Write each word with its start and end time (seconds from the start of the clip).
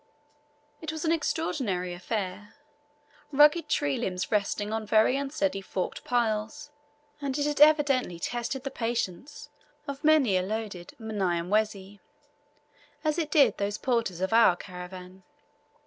It 0.81 0.91
was 0.91 1.05
an 1.05 1.11
extraordinary 1.11 1.93
affair; 1.93 2.55
rugged 3.31 3.69
tree 3.69 3.97
limbs 3.97 4.31
resting 4.31 4.73
on 4.73 4.83
very 4.87 5.15
unsteady 5.15 5.61
forked 5.61 6.03
piles, 6.03 6.71
and 7.21 7.37
it 7.37 7.45
had 7.45 7.61
evidently 7.61 8.17
tested 8.17 8.63
the 8.63 8.71
patience 8.71 9.49
of 9.87 10.03
many 10.03 10.37
a 10.37 10.41
loaded 10.41 10.95
Mnyamwezi, 10.99 11.99
as 13.03 13.19
it 13.19 13.29
did 13.29 13.57
those 13.59 13.77
porters 13.77 14.21
of 14.21 14.33
our 14.33 14.55
caravan. 14.55 15.21